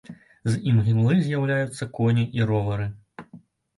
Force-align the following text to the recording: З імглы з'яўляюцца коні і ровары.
З 0.53 0.55
імглы 0.71 1.17
з'яўляюцца 1.27 1.89
коні 1.99 2.25
і 2.41 2.49
ровары. 2.53 2.87